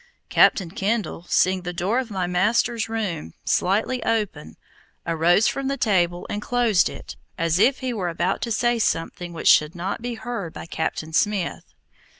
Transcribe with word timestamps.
Captain 0.31 0.71
Kendall, 0.71 1.27
seeing 1.29 1.61
the 1.61 1.71
door 1.73 1.99
of 1.99 2.09
my 2.09 2.25
master's 2.25 2.89
room 2.89 3.35
slightly 3.45 4.03
open, 4.03 4.57
arose 5.05 5.47
from 5.47 5.67
the 5.67 5.77
table 5.77 6.25
and 6.27 6.41
closed 6.41 6.89
it, 6.89 7.17
as 7.37 7.59
if 7.59 7.81
he 7.81 7.93
were 7.93 8.09
about 8.09 8.41
to 8.41 8.51
say 8.51 8.79
something 8.79 9.31
which 9.31 9.47
should 9.47 9.75
not 9.75 10.01
be 10.01 10.15
heard 10.15 10.53
by 10.53 10.65
Captain 10.65 11.13
Smith. 11.13 11.75